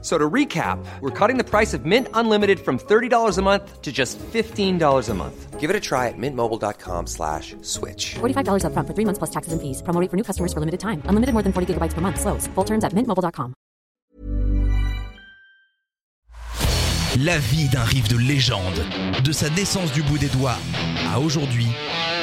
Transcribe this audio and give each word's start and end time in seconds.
So 0.00 0.16
to 0.16 0.30
recap, 0.30 0.78
we're 1.00 1.10
cutting 1.10 1.38
the 1.38 1.44
price 1.44 1.74
of 1.74 1.84
Mint 1.84 2.06
Unlimited 2.14 2.60
from 2.60 2.78
$30 2.78 3.36
a 3.36 3.42
month 3.42 3.82
to 3.82 3.90
just 3.90 4.16
$15 4.18 5.08
a 5.08 5.14
month. 5.14 5.58
Give 5.58 5.70
it 5.70 5.74
a 5.74 5.80
try 5.80 6.06
at 6.06 6.14
mintmobile.com 6.16 7.08
slash 7.08 7.56
switch. 7.62 8.14
$45 8.20 8.62
upfront 8.62 8.86
for 8.86 8.94
three 8.94 9.04
months 9.04 9.18
plus 9.18 9.30
taxes 9.30 9.52
and 9.52 9.60
fees. 9.60 9.82
Promo 9.82 10.00
rate 10.00 10.08
for 10.08 10.16
new 10.16 10.22
customers 10.22 10.52
for 10.52 10.60
limited 10.60 10.78
time. 10.78 11.02
Unlimited 11.06 11.32
more 11.32 11.42
than 11.42 11.52
40 11.52 11.74
gigabytes 11.74 11.94
per 11.94 12.00
month. 12.00 12.20
Slows. 12.20 12.46
Full 12.54 12.64
terms 12.64 12.84
at 12.84 12.92
mintmobile.com. 12.92 13.54
La 17.24 17.38
vie 17.38 17.68
d'un 17.68 17.82
riff 17.82 18.06
de 18.06 18.16
légende, 18.16 18.80
de 19.24 19.32
sa 19.32 19.50
naissance 19.50 19.90
du 19.92 20.02
bout 20.04 20.18
des 20.18 20.28
doigts 20.28 20.58
à 21.12 21.18
aujourd'hui, 21.18 21.66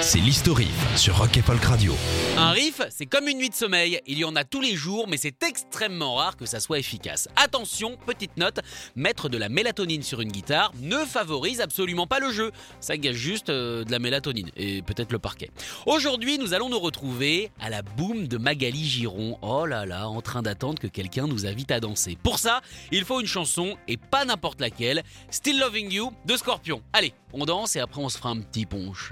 c'est 0.06 0.20
l'historif 0.20 0.96
sur 0.96 1.18
Rock 1.18 1.36
et 1.36 1.42
Folk 1.42 1.64
Radio. 1.64 1.96
Un 2.38 2.52
riff, 2.52 2.80
c'est 2.92 3.08
comme 3.08 3.28
une 3.28 3.40
nuit 3.40 3.50
de 3.50 3.56
sommeil. 3.56 4.00
Il 4.06 4.20
y 4.20 4.24
en 4.24 4.36
a 4.36 4.44
tous 4.44 4.62
les 4.62 4.76
jours, 4.76 5.08
mais 5.08 5.18
c'est 5.18 5.42
extrêmement 5.42 6.14
rare 6.14 6.38
que 6.38 6.46
ça 6.46 6.60
soit 6.60 6.78
efficace. 6.78 7.28
Attention, 7.36 7.98
petite 8.06 8.38
note, 8.38 8.60
mettre 8.96 9.30
de 9.30 9.40
la 9.40 9.50
mélatonine 9.50 10.04
sur 10.04 10.22
une 10.22 10.32
guitare 10.32 10.72
ne 10.80 10.98
favorise 10.98 11.60
absolument 11.60 12.06
pas 12.06 12.20
le 12.20 12.32
jeu. 12.32 12.52
Ça 12.82 12.98
gâche 12.98 13.16
juste 13.16 13.50
euh, 13.50 13.84
de 13.84 13.92
la 13.92 13.98
mélatonine 13.98 14.52
et 14.56 14.84
peut-être 14.84 15.12
le 15.12 15.18
parquet. 15.18 15.50
Aujourd'hui, 15.88 16.38
nous 16.38 16.54
allons 16.54 16.70
nous 16.70 16.80
retrouver 16.80 17.50
à 17.60 17.72
la 17.72 17.82
boum 17.82 18.28
de 18.28 18.38
Magali 18.38 18.86
Giron. 18.86 19.40
Oh 19.42 19.66
là 19.66 19.88
là, 19.88 20.08
en 20.08 20.22
train 20.22 20.44
d'attendre 20.44 20.80
que 20.80 20.88
quelqu'un 20.88 21.26
nous 21.26 21.48
invite 21.48 21.72
à 21.72 21.80
danser. 21.80 22.16
Pour 22.22 22.38
ça, 22.38 22.62
il 22.92 23.06
faut 23.06 23.22
une 23.22 23.28
chanson 23.28 23.76
et 23.88 23.98
pas 23.98 24.24
n'importe 24.24 24.62
laquelle. 24.62 25.02
Still 25.32 25.58
Loving 25.58 25.92
You 25.92 26.12
de 26.26 26.38
Scorpion. 26.38 26.84
Allez, 26.94 27.16
on 27.34 27.46
danse 27.46 27.76
et 27.76 27.80
après 27.80 28.02
on 28.02 28.10
se 28.10 28.20
fera 28.20 28.30
un 28.30 28.42
petit 28.42 28.68
punch. 28.68 29.12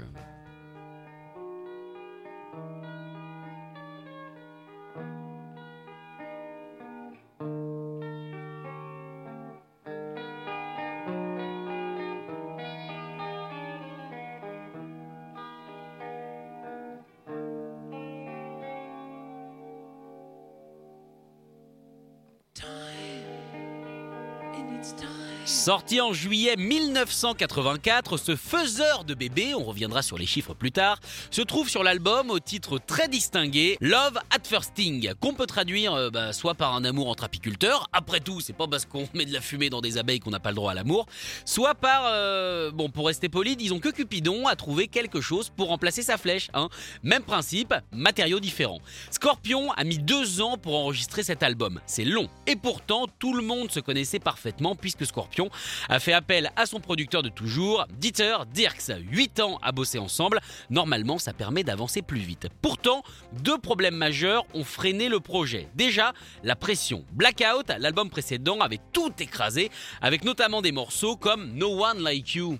Sorti 25.46 26.00
en 26.00 26.14
juillet 26.14 26.56
1984, 26.56 28.16
ce 28.16 28.34
faiseur 28.34 29.04
de 29.04 29.12
bébés, 29.12 29.54
on 29.54 29.62
reviendra 29.62 30.00
sur 30.00 30.16
les 30.16 30.24
chiffres 30.24 30.54
plus 30.54 30.72
tard, 30.72 31.00
se 31.30 31.42
trouve 31.42 31.68
sur 31.68 31.84
l'album 31.84 32.30
au 32.30 32.38
titre 32.38 32.78
très 32.78 33.08
distingué 33.08 33.76
Love 33.82 34.18
at 34.30 34.42
First 34.42 34.70
Sting, 34.70 35.12
qu'on 35.20 35.34
peut 35.34 35.44
traduire 35.44 35.92
euh, 35.92 36.08
bah, 36.08 36.32
soit 36.32 36.54
par 36.54 36.74
un 36.74 36.82
amour 36.82 37.10
entre 37.10 37.24
apiculteurs, 37.24 37.88
après 37.92 38.20
tout, 38.20 38.40
c'est 38.40 38.54
pas 38.54 38.66
parce 38.66 38.86
qu'on 38.86 39.06
met 39.14 39.26
de 39.26 39.34
la 39.34 39.42
fumée 39.42 39.68
dans 39.68 39.82
des 39.82 39.98
abeilles 39.98 40.18
qu'on 40.18 40.30
n'a 40.30 40.40
pas 40.40 40.48
le 40.48 40.56
droit 40.56 40.72
à 40.72 40.74
l'amour, 40.74 41.04
soit 41.44 41.74
par, 41.74 42.04
euh, 42.06 42.70
bon, 42.70 42.88
pour 42.88 43.06
rester 43.06 43.28
poli, 43.28 43.54
disons 43.54 43.80
que 43.80 43.90
Cupidon 43.90 44.46
a 44.46 44.56
trouvé 44.56 44.88
quelque 44.88 45.20
chose 45.20 45.50
pour 45.54 45.68
remplacer 45.68 46.02
sa 46.02 46.16
flèche. 46.16 46.48
Hein. 46.54 46.70
Même 47.02 47.22
principe, 47.22 47.74
matériaux 47.92 48.40
différents. 48.40 48.80
Scorpion 49.10 49.72
a 49.72 49.84
mis 49.84 49.98
deux 49.98 50.40
ans 50.40 50.56
pour 50.56 50.74
enregistrer 50.74 51.22
cet 51.22 51.42
album. 51.42 51.80
C'est 51.84 52.06
long. 52.06 52.30
Et 52.46 52.56
pourtant, 52.56 53.08
tout 53.18 53.34
le 53.34 53.42
monde 53.42 53.70
se 53.70 53.80
connaissait 53.80 54.20
parfaitement 54.20 54.73
puisque 54.76 55.06
Scorpion 55.06 55.50
a 55.88 56.00
fait 56.00 56.12
appel 56.12 56.50
à 56.56 56.66
son 56.66 56.80
producteur 56.80 57.22
de 57.22 57.28
toujours, 57.28 57.86
Dieter 57.98 58.36
Dirks. 58.52 58.92
8 59.10 59.40
ans 59.40 59.58
à 59.62 59.72
bosser 59.72 59.98
ensemble, 59.98 60.40
normalement 60.70 61.18
ça 61.18 61.32
permet 61.32 61.64
d'avancer 61.64 62.02
plus 62.02 62.20
vite. 62.20 62.48
Pourtant, 62.62 63.02
deux 63.32 63.58
problèmes 63.58 63.96
majeurs 63.96 64.44
ont 64.54 64.64
freiné 64.64 65.08
le 65.08 65.20
projet. 65.20 65.68
Déjà, 65.74 66.12
la 66.42 66.56
pression. 66.56 67.04
Blackout, 67.12 67.72
l'album 67.78 68.10
précédent, 68.10 68.60
avait 68.60 68.80
tout 68.92 69.12
écrasé, 69.18 69.70
avec 70.00 70.24
notamment 70.24 70.62
des 70.62 70.72
morceaux 70.72 71.16
comme 71.16 71.52
No 71.52 71.84
One 71.84 72.02
Like 72.02 72.34
You. 72.34 72.58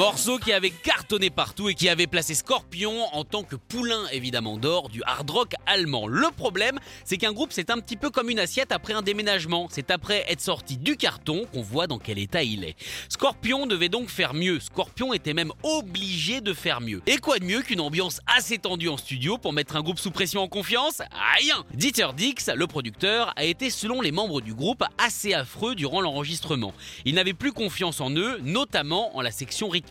Morceau 0.00 0.38
qui 0.38 0.54
avait 0.54 0.70
cartonné 0.70 1.28
partout 1.28 1.68
et 1.68 1.74
qui 1.74 1.90
avait 1.90 2.06
placé 2.06 2.34
Scorpion 2.34 3.04
en 3.12 3.22
tant 3.22 3.42
que 3.42 3.54
poulain 3.54 4.06
évidemment 4.12 4.56
d'or 4.56 4.88
du 4.88 5.02
hard 5.04 5.28
rock 5.28 5.52
allemand. 5.66 6.06
Le 6.06 6.28
problème, 6.34 6.78
c'est 7.04 7.18
qu'un 7.18 7.34
groupe 7.34 7.52
c'est 7.52 7.68
un 7.68 7.78
petit 7.80 7.98
peu 7.98 8.08
comme 8.08 8.30
une 8.30 8.38
assiette 8.38 8.72
après 8.72 8.94
un 8.94 9.02
déménagement. 9.02 9.68
C'est 9.70 9.90
après 9.90 10.24
être 10.26 10.40
sorti 10.40 10.78
du 10.78 10.96
carton 10.96 11.44
qu'on 11.52 11.60
voit 11.60 11.86
dans 11.86 11.98
quel 11.98 12.18
état 12.18 12.42
il 12.42 12.64
est. 12.64 12.76
Scorpion 13.10 13.66
devait 13.66 13.90
donc 13.90 14.08
faire 14.08 14.32
mieux. 14.32 14.58
Scorpion 14.58 15.12
était 15.12 15.34
même 15.34 15.52
obligé 15.62 16.40
de 16.40 16.54
faire 16.54 16.80
mieux. 16.80 17.02
Et 17.06 17.18
quoi 17.18 17.38
de 17.38 17.44
mieux 17.44 17.60
qu'une 17.60 17.82
ambiance 17.82 18.22
assez 18.26 18.56
tendue 18.56 18.88
en 18.88 18.96
studio 18.96 19.36
pour 19.36 19.52
mettre 19.52 19.76
un 19.76 19.82
groupe 19.82 19.98
sous 19.98 20.10
pression 20.10 20.40
en 20.40 20.48
confiance? 20.48 21.02
Rien 21.36 21.62
Dieter 21.74 22.08
Dix, 22.16 22.48
le 22.56 22.66
producteur, 22.66 23.34
a 23.36 23.44
été 23.44 23.68
selon 23.68 24.00
les 24.00 24.12
membres 24.12 24.40
du 24.40 24.54
groupe 24.54 24.82
assez 24.96 25.34
affreux 25.34 25.74
durant 25.74 26.00
l'enregistrement. 26.00 26.72
Il 27.04 27.16
n'avait 27.16 27.34
plus 27.34 27.52
confiance 27.52 28.00
en 28.00 28.10
eux, 28.12 28.38
notamment 28.42 29.14
en 29.14 29.20
la 29.20 29.30
section 29.30 29.68
rythmique. 29.68 29.89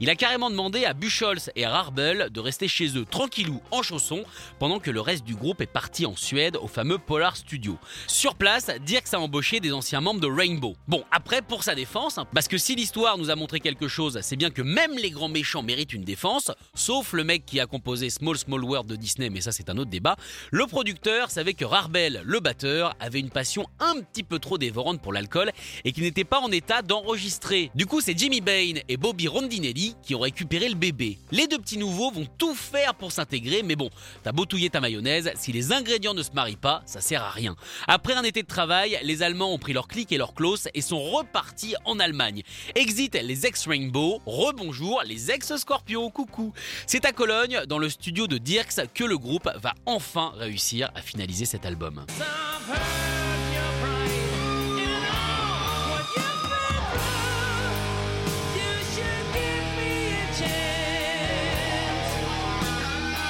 Il 0.00 0.10
a 0.10 0.14
carrément 0.14 0.50
demandé 0.50 0.84
à 0.84 0.94
Buchholz 0.94 1.50
et 1.54 1.64
à 1.64 1.70
Rarbel 1.70 2.28
de 2.30 2.40
rester 2.40 2.66
chez 2.66 2.96
eux 2.96 3.04
tranquillou 3.04 3.60
en 3.70 3.82
chaussons 3.82 4.24
pendant 4.58 4.78
que 4.80 4.90
le 4.90 5.00
reste 5.00 5.24
du 5.24 5.34
groupe 5.34 5.60
est 5.60 5.66
parti 5.66 6.06
en 6.06 6.16
Suède 6.16 6.56
au 6.56 6.66
fameux 6.66 6.98
Polar 6.98 7.36
Studio. 7.36 7.78
Sur 8.06 8.36
place, 8.36 8.70
Dirks 8.86 9.12
a 9.12 9.20
embauché 9.20 9.60
des 9.60 9.72
anciens 9.72 10.00
membres 10.00 10.20
de 10.20 10.26
Rainbow. 10.26 10.76
Bon, 10.88 11.04
après 11.10 11.42
pour 11.42 11.62
sa 11.62 11.74
défense, 11.74 12.18
hein, 12.18 12.26
parce 12.32 12.48
que 12.48 12.58
si 12.58 12.74
l'histoire 12.74 13.18
nous 13.18 13.30
a 13.30 13.36
montré 13.36 13.60
quelque 13.60 13.88
chose, 13.88 14.18
c'est 14.22 14.36
bien 14.36 14.50
que 14.50 14.62
même 14.62 14.96
les 14.96 15.10
grands 15.10 15.28
méchants 15.28 15.62
méritent 15.62 15.92
une 15.92 16.04
défense, 16.04 16.50
sauf 16.74 17.12
le 17.12 17.24
mec 17.24 17.44
qui 17.44 17.60
a 17.60 17.66
composé 17.66 18.10
Small 18.10 18.38
Small 18.38 18.64
World 18.64 18.88
de 18.88 18.96
Disney, 18.96 19.30
mais 19.30 19.40
ça 19.40 19.52
c'est 19.52 19.68
un 19.68 19.76
autre 19.76 19.90
débat. 19.90 20.16
Le 20.50 20.66
producteur 20.66 21.30
savait 21.30 21.54
que 21.54 21.64
Rarbel, 21.64 22.22
le 22.24 22.40
batteur, 22.40 22.94
avait 23.00 23.20
une 23.20 23.30
passion 23.30 23.66
un 23.78 24.00
petit 24.00 24.22
peu 24.22 24.38
trop 24.38 24.58
dévorante 24.58 25.02
pour 25.02 25.12
l'alcool 25.12 25.50
et 25.84 25.92
qu'il 25.92 26.04
n'était 26.04 26.24
pas 26.24 26.40
en 26.40 26.50
état 26.50 26.82
d'enregistrer. 26.82 27.70
Du 27.74 27.86
coup, 27.86 28.00
c'est 28.00 28.16
Jimmy 28.16 28.40
Bain 28.40 28.74
et 28.88 28.96
Bobby 28.96 29.28
Rondinelli 29.34 29.96
qui 30.00 30.14
ont 30.14 30.20
récupéré 30.20 30.68
le 30.68 30.76
bébé. 30.76 31.18
Les 31.32 31.48
deux 31.48 31.58
petits 31.58 31.76
nouveaux 31.76 32.12
vont 32.12 32.28
tout 32.38 32.54
faire 32.54 32.94
pour 32.94 33.10
s'intégrer, 33.10 33.64
mais 33.64 33.74
bon, 33.74 33.90
t'as 34.22 34.30
beau 34.30 34.46
touiller 34.46 34.70
ta 34.70 34.80
mayonnaise, 34.80 35.32
si 35.34 35.50
les 35.50 35.72
ingrédients 35.72 36.14
ne 36.14 36.22
se 36.22 36.30
marient 36.30 36.54
pas, 36.54 36.82
ça 36.86 37.00
sert 37.00 37.20
à 37.24 37.30
rien. 37.30 37.56
Après 37.88 38.14
un 38.14 38.22
été 38.22 38.42
de 38.42 38.46
travail, 38.46 38.96
les 39.02 39.24
Allemands 39.24 39.52
ont 39.52 39.58
pris 39.58 39.72
leur 39.72 39.88
clic 39.88 40.12
et 40.12 40.18
leur 40.18 40.34
close 40.34 40.68
et 40.72 40.80
sont 40.80 41.02
repartis 41.02 41.74
en 41.84 41.98
Allemagne. 41.98 42.42
Exit 42.76 43.14
les 43.20 43.44
ex-Rainbow, 43.44 44.22
rebonjour 44.24 45.02
les 45.04 45.32
ex-Scorpion, 45.32 46.10
coucou. 46.10 46.52
C'est 46.86 47.04
à 47.04 47.10
Cologne, 47.10 47.62
dans 47.66 47.78
le 47.78 47.88
studio 47.88 48.28
de 48.28 48.38
Dirks, 48.38 48.92
que 48.94 49.02
le 49.02 49.18
groupe 49.18 49.50
va 49.56 49.74
enfin 49.84 50.32
réussir 50.36 50.92
à 50.94 51.02
finaliser 51.02 51.44
cet 51.44 51.66
album. 51.66 52.06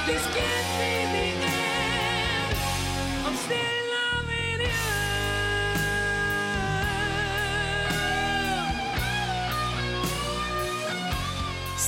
This 0.05 0.23
game. 0.35 0.44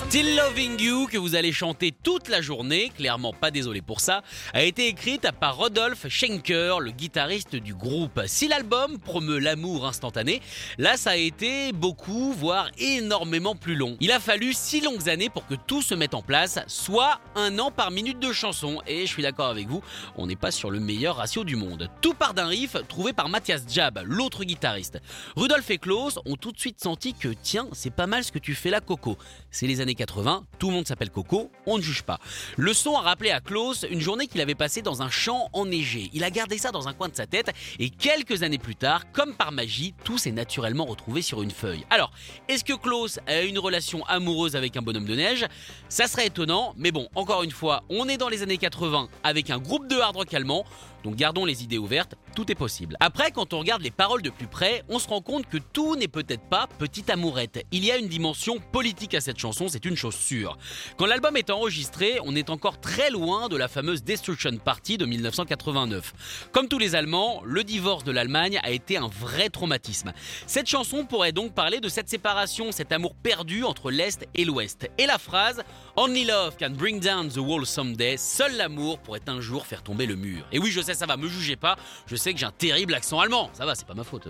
Still 0.05 0.35
Loving 0.35 0.79
You, 0.79 1.07
que 1.07 1.17
vous 1.17 1.33
allez 1.33 1.51
chanter 1.51 1.91
toute 1.91 2.29
la 2.29 2.39
journée, 2.39 2.91
clairement 2.95 3.33
pas 3.33 3.49
désolé 3.49 3.81
pour 3.81 3.99
ça, 3.99 4.21
a 4.53 4.61
été 4.61 4.87
écrite 4.87 5.27
par 5.39 5.57
Rodolphe 5.57 6.07
Schenker, 6.07 6.79
le 6.79 6.91
guitariste 6.91 7.55
du 7.55 7.73
groupe. 7.73 8.21
Si 8.27 8.47
l'album 8.47 8.99
promeut 8.99 9.39
l'amour 9.39 9.87
instantané, 9.87 10.41
là 10.77 10.97
ça 10.97 11.11
a 11.11 11.15
été 11.15 11.73
beaucoup, 11.73 12.31
voire 12.31 12.69
énormément 12.77 13.55
plus 13.55 13.75
long. 13.75 13.97
Il 13.99 14.11
a 14.11 14.19
fallu 14.19 14.53
six 14.53 14.81
longues 14.81 15.09
années 15.09 15.29
pour 15.29 15.47
que 15.47 15.55
tout 15.55 15.81
se 15.81 15.95
mette 15.95 16.13
en 16.13 16.21
place, 16.21 16.59
soit 16.67 17.19
un 17.35 17.57
an 17.57 17.71
par 17.71 17.89
minute 17.89 18.19
de 18.19 18.31
chanson. 18.31 18.83
Et 18.85 19.01
je 19.07 19.11
suis 19.11 19.23
d'accord 19.23 19.47
avec 19.47 19.67
vous, 19.67 19.81
on 20.15 20.27
n'est 20.27 20.35
pas 20.35 20.51
sur 20.51 20.69
le 20.69 20.79
meilleur 20.79 21.15
ratio 21.15 21.43
du 21.43 21.55
monde. 21.55 21.89
Tout 22.01 22.13
part 22.13 22.35
d'un 22.35 22.47
riff 22.47 22.77
trouvé 22.87 23.13
par 23.13 23.29
Mathias 23.29 23.63
Jab, 23.67 23.99
l'autre 24.05 24.43
guitariste. 24.43 25.01
Rudolf 25.35 25.67
et 25.71 25.79
Klaus 25.79 26.19
ont 26.25 26.35
tout 26.35 26.51
de 26.51 26.59
suite 26.59 26.79
senti 26.79 27.15
que 27.15 27.29
tiens, 27.29 27.67
c'est 27.73 27.89
pas 27.89 28.05
mal 28.05 28.23
ce 28.23 28.31
que 28.31 28.39
tu 28.39 28.53
fais 28.53 28.69
là, 28.69 28.79
Coco. 28.79 29.17
C'est 29.49 29.65
les 29.65 29.81
années 29.81 29.86
années 29.87 29.95
80, 29.95 30.43
tout 30.59 30.67
le 30.67 30.73
monde 30.73 30.85
s'appelle 30.85 31.09
Coco, 31.09 31.49
on 31.65 31.77
ne 31.77 31.81
juge 31.81 32.03
pas. 32.03 32.19
Le 32.57 32.73
son 32.73 32.97
a 32.97 33.01
rappelé 33.01 33.31
à 33.31 33.39
Klaus 33.39 33.85
une 33.89 34.01
journée 34.01 34.27
qu'il 34.27 34.41
avait 34.41 34.53
passée 34.53 34.81
dans 34.81 35.01
un 35.01 35.09
champ 35.09 35.47
enneigé. 35.53 36.09
Il 36.13 36.25
a 36.25 36.29
gardé 36.29 36.57
ça 36.57 36.71
dans 36.71 36.89
un 36.89 36.93
coin 36.93 37.07
de 37.07 37.15
sa 37.15 37.25
tête 37.25 37.51
et 37.79 37.89
quelques 37.89 38.43
années 38.43 38.57
plus 38.57 38.75
tard, 38.75 39.09
comme 39.13 39.33
par 39.33 39.53
magie, 39.53 39.93
tout 40.03 40.17
s'est 40.17 40.31
naturellement 40.31 40.83
retrouvé 40.83 41.21
sur 41.21 41.41
une 41.41 41.51
feuille. 41.51 41.85
Alors, 41.89 42.11
est-ce 42.49 42.65
que 42.65 42.73
Klaus 42.73 43.19
a 43.27 43.43
une 43.43 43.59
relation 43.59 44.05
amoureuse 44.07 44.57
avec 44.57 44.75
un 44.75 44.81
bonhomme 44.81 45.05
de 45.05 45.15
neige? 45.15 45.45
Ça 45.87 46.07
serait 46.07 46.27
étonnant, 46.27 46.73
mais 46.75 46.91
bon, 46.91 47.07
encore 47.15 47.43
une 47.43 47.51
fois, 47.51 47.83
on 47.89 48.09
est 48.09 48.17
dans 48.17 48.27
les 48.27 48.43
années 48.43 48.57
80 48.57 49.07
avec 49.23 49.49
un 49.49 49.57
groupe 49.57 49.87
de 49.87 49.95
hard 49.95 50.17
rock 50.17 50.33
allemand 50.33 50.65
donc 51.03 51.15
gardons 51.15 51.45
les 51.45 51.63
idées 51.63 51.77
ouvertes, 51.77 52.15
tout 52.35 52.51
est 52.51 52.55
possible. 52.55 52.97
Après, 52.99 53.31
quand 53.31 53.53
on 53.53 53.59
regarde 53.59 53.81
les 53.81 53.91
paroles 53.91 54.21
de 54.21 54.29
plus 54.29 54.47
près, 54.47 54.83
on 54.89 54.99
se 54.99 55.07
rend 55.07 55.21
compte 55.21 55.47
que 55.47 55.57
tout 55.57 55.95
n'est 55.95 56.07
peut-être 56.07 56.43
pas 56.43 56.67
petite 56.79 57.09
amourette. 57.09 57.65
Il 57.71 57.85
y 57.85 57.91
a 57.91 57.97
une 57.97 58.07
dimension 58.07 58.59
politique 58.71 59.13
à 59.13 59.21
cette 59.21 59.39
chanson, 59.39 59.67
c'est 59.67 59.85
une 59.85 59.95
chose 59.95 60.15
sûre. 60.15 60.57
Quand 60.97 61.05
l'album 61.05 61.37
est 61.37 61.49
enregistré, 61.49 62.19
on 62.23 62.35
est 62.35 62.49
encore 62.49 62.79
très 62.79 63.09
loin 63.09 63.47
de 63.47 63.57
la 63.57 63.67
fameuse 63.67 64.03
Destruction 64.03 64.57
Party 64.57 64.97
de 64.97 65.05
1989. 65.05 66.49
Comme 66.51 66.67
tous 66.67 66.79
les 66.79 66.95
Allemands, 66.95 67.41
le 67.43 67.63
divorce 67.63 68.03
de 68.03 68.11
l'Allemagne 68.11 68.59
a 68.63 68.71
été 68.71 68.97
un 68.97 69.07
vrai 69.07 69.49
traumatisme. 69.49 70.13
Cette 70.45 70.67
chanson 70.67 71.05
pourrait 71.05 71.31
donc 71.31 71.53
parler 71.53 71.79
de 71.79 71.89
cette 71.89 72.09
séparation, 72.09 72.71
cet 72.71 72.91
amour 72.91 73.15
perdu 73.15 73.63
entre 73.63 73.91
l'Est 73.91 74.27
et 74.35 74.45
l'Ouest. 74.45 74.89
Et 74.97 75.05
la 75.05 75.17
phrase 75.17 75.63
Only 75.99 76.25
love 76.25 76.57
can 76.59 76.75
bring 76.75 76.99
down 76.99 77.29
the 77.29 77.39
wall 77.39 77.65
someday, 77.65 78.17
seul 78.17 78.55
l'amour 78.55 78.99
pourrait 78.99 79.27
un 79.27 79.41
jour 79.41 79.65
faire 79.65 79.81
tomber 79.81 80.05
le 80.05 80.15
mur. 80.15 80.45
Et 80.51 80.59
oui, 80.59 80.69
je 80.69 80.79
sais, 80.79 80.93
ça 80.93 81.07
va, 81.07 81.17
me 81.17 81.27
jugez 81.27 81.55
pas, 81.55 81.75
je 82.05 82.15
sais 82.15 82.33
que 82.33 82.39
j'ai 82.39 82.45
un 82.45 82.51
terrible 82.51 82.93
accent 82.93 83.19
allemand, 83.19 83.49
ça 83.53 83.65
va, 83.65 83.73
c'est 83.73 83.87
pas 83.87 83.95
ma 83.95 84.03
faute. 84.03 84.27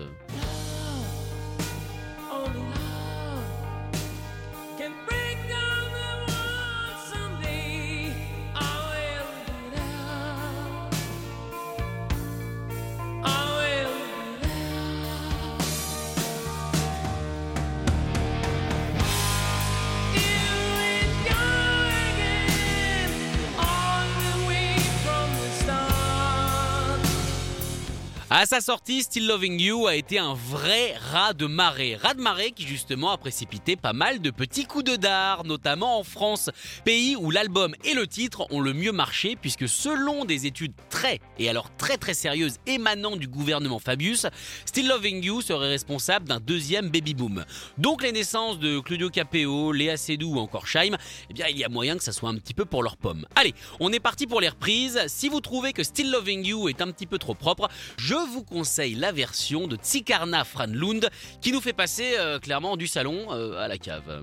À 28.40 28.46
sa 28.46 28.60
sortie, 28.60 29.02
Still 29.02 29.26
Loving 29.26 29.60
You 29.60 29.88
a 29.88 29.96
été 29.96 30.16
un 30.20 30.32
vrai 30.32 30.94
rat 31.10 31.32
de 31.32 31.46
marée. 31.46 31.96
Rat 31.96 32.14
de 32.14 32.20
marée 32.20 32.52
qui 32.52 32.64
justement 32.64 33.10
a 33.10 33.18
précipité 33.18 33.74
pas 33.74 33.92
mal 33.92 34.20
de 34.20 34.30
petits 34.30 34.64
coups 34.64 34.84
de 34.84 34.94
dard, 34.94 35.42
notamment 35.42 35.98
en 35.98 36.04
France, 36.04 36.48
pays 36.84 37.16
où 37.16 37.32
l'album 37.32 37.74
et 37.82 37.94
le 37.94 38.06
titre 38.06 38.46
ont 38.50 38.60
le 38.60 38.74
mieux 38.74 38.92
marché 38.92 39.34
puisque 39.34 39.68
selon 39.68 40.24
des 40.24 40.46
études 40.46 40.72
très 40.88 41.18
et 41.40 41.48
alors 41.48 41.68
très 41.78 41.96
très 41.96 42.14
sérieuses 42.14 42.58
émanant 42.68 43.16
du 43.16 43.26
gouvernement 43.26 43.80
Fabius, 43.80 44.28
Still 44.66 44.86
Loving 44.86 45.20
You 45.24 45.40
serait 45.40 45.70
responsable 45.70 46.28
d'un 46.28 46.38
deuxième 46.38 46.90
baby 46.90 47.14
boom. 47.14 47.44
Donc 47.76 48.04
les 48.04 48.12
naissances 48.12 48.60
de 48.60 48.78
Claudio 48.78 49.10
Capeo, 49.10 49.72
Léa 49.72 49.96
Seydoux 49.96 50.36
ou 50.36 50.38
encore 50.38 50.68
Scheim, 50.68 50.96
eh 51.28 51.34
bien 51.34 51.48
il 51.48 51.58
y 51.58 51.64
a 51.64 51.68
moyen 51.68 51.96
que 51.96 52.04
ça 52.04 52.12
soit 52.12 52.30
un 52.30 52.36
petit 52.36 52.54
peu 52.54 52.66
pour 52.66 52.84
leur 52.84 52.98
pomme. 52.98 53.26
Allez, 53.34 53.56
on 53.80 53.92
est 53.92 53.98
parti 53.98 54.28
pour 54.28 54.40
les 54.40 54.48
reprises. 54.48 55.00
Si 55.08 55.28
vous 55.28 55.40
trouvez 55.40 55.72
que 55.72 55.82
Still 55.82 56.12
Loving 56.12 56.46
You 56.46 56.68
est 56.68 56.80
un 56.80 56.92
petit 56.92 57.08
peu 57.08 57.18
trop 57.18 57.34
propre, 57.34 57.68
je 57.96 58.27
vous 58.28 58.44
conseille 58.44 58.94
la 58.94 59.12
version 59.12 59.66
de 59.66 59.76
Tsikarna 59.76 60.44
Franlund 60.44 61.08
qui 61.40 61.52
nous 61.52 61.60
fait 61.60 61.72
passer 61.72 62.14
euh, 62.18 62.38
clairement 62.38 62.76
du 62.76 62.86
salon 62.86 63.26
euh, 63.30 63.58
à 63.58 63.68
la 63.68 63.78
cave. 63.78 64.22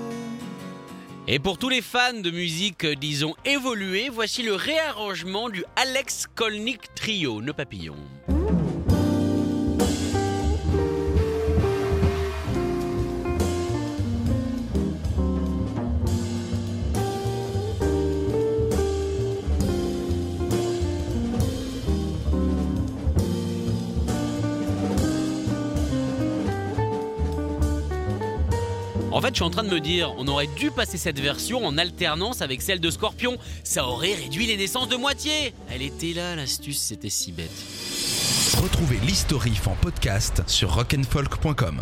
Et 1.33 1.39
pour 1.39 1.57
tous 1.57 1.69
les 1.69 1.81
fans 1.81 2.19
de 2.21 2.29
musique, 2.29 2.83
euh, 2.83 2.93
disons, 2.93 3.35
évoluée, 3.45 4.09
voici 4.09 4.43
le 4.43 4.53
réarrangement 4.53 5.47
du 5.47 5.63
Alex 5.77 6.27
Kolnick 6.35 6.93
Trio, 6.93 7.41
Nos 7.41 7.53
Papillons. 7.53 7.95
En 29.11 29.19
fait, 29.19 29.29
je 29.29 29.35
suis 29.35 29.43
en 29.43 29.49
train 29.49 29.63
de 29.63 29.69
me 29.69 29.81
dire, 29.81 30.13
on 30.17 30.27
aurait 30.27 30.47
dû 30.47 30.71
passer 30.71 30.97
cette 30.97 31.19
version 31.19 31.65
en 31.65 31.77
alternance 31.77 32.41
avec 32.41 32.61
celle 32.61 32.79
de 32.79 32.89
Scorpion. 32.89 33.37
Ça 33.63 33.85
aurait 33.85 34.13
réduit 34.13 34.47
les 34.47 34.55
naissances 34.55 34.87
de 34.87 34.95
moitié. 34.95 35.53
Elle 35.69 35.81
était 35.81 36.13
là, 36.13 36.35
l'astuce, 36.37 36.79
c'était 36.79 37.09
si 37.09 37.33
bête. 37.33 37.51
Retrouvez 38.61 38.97
l'historif 39.05 39.67
en 39.67 39.75
podcast 39.75 40.43
sur 40.47 40.73
rock'n'folk.com. 40.73 41.81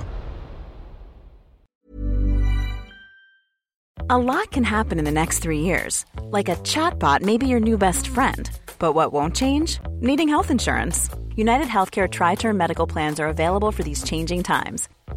A 4.11 4.17
lot 4.17 4.49
can 4.49 4.63
happen 4.63 4.97
in 4.97 5.05
the 5.05 5.11
next 5.11 5.43
three 5.43 5.59
years. 5.59 6.05
Like 6.31 6.49
a 6.49 6.55
chatbot 6.63 7.21
may 7.21 7.37
be 7.37 7.45
your 7.45 7.59
new 7.59 7.77
best 7.77 8.07
friend. 8.07 8.49
But 8.79 8.95
what 8.95 9.13
won't 9.13 9.35
change? 9.35 9.79
Needing 10.01 10.29
health 10.29 10.49
insurance. 10.49 11.09
United 11.35 11.67
Healthcare 11.67 12.09
Tri 12.09 12.33
Term 12.35 12.57
Medical 12.57 12.87
Plans 12.87 13.19
are 13.19 13.27
available 13.27 13.71
for 13.71 13.83
these 13.83 14.03
changing 14.03 14.41
times. 14.41 14.89